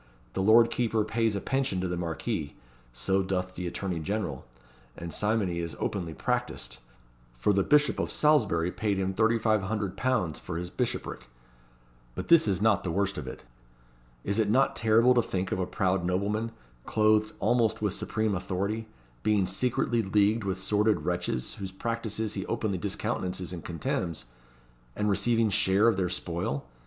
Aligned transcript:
The 0.33 0.41
lord 0.41 0.71
keeper 0.71 1.03
pays 1.05 1.35
a 1.35 1.39
pension 1.41 1.79
to 1.81 1.87
the 1.87 1.95
Marquis 1.95 2.55
so 2.91 3.21
doth 3.21 3.53
the 3.53 3.67
attorney 3.67 3.99
general 3.99 4.47
and 4.97 5.13
simony 5.13 5.59
is 5.59 5.77
openly 5.79 6.15
practised; 6.15 6.79
for 7.37 7.53
the 7.53 7.61
Bishop 7.61 7.99
of 7.99 8.11
Salisbury 8.11 8.71
paid 8.71 8.97
him 8.97 9.13
£3,500 9.13 10.39
for 10.39 10.57
his 10.57 10.71
bishopric. 10.71 11.27
But 12.15 12.29
this 12.29 12.47
is 12.47 12.63
not 12.63 12.83
the 12.83 12.89
worst 12.89 13.19
of 13.19 13.27
it. 13.27 13.43
Is 14.23 14.39
it 14.39 14.49
not 14.49 14.75
terrible 14.75 15.13
to 15.13 15.21
think 15.21 15.51
of 15.51 15.59
a 15.59 15.67
proud 15.67 16.03
nobleman, 16.03 16.51
clothed 16.87 17.33
almost 17.39 17.79
with 17.83 17.93
supreme 17.93 18.33
authority, 18.33 18.87
being 19.21 19.45
secretly 19.45 20.01
leagued 20.01 20.43
with 20.43 20.57
sordid 20.57 21.01
wretches, 21.01 21.53
whose 21.59 21.71
practices 21.71 22.33
he 22.33 22.43
openly 22.47 22.79
discountenances 22.79 23.53
and 23.53 23.63
contemns, 23.63 24.25
and 24.95 25.11
receiving 25.11 25.51
share 25.51 25.87
of 25.87 25.95
their 25.95 26.09
spoil? 26.09 26.65